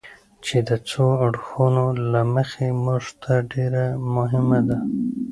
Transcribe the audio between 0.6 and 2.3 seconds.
د څو اړخونو له